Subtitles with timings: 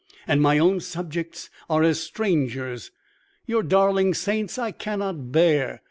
[0.25, 2.89] And my own subjects are as strangers.
[3.45, 5.79] Your darling saints I cannot bear.